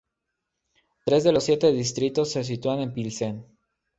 Tres 1.05 1.23
de 1.23 1.31
los 1.31 1.43
siete 1.43 1.71
distritos 1.71 2.31
se 2.31 2.43
sitúan 2.43 2.79
en 2.79 2.91
Pilsen. 2.91 3.45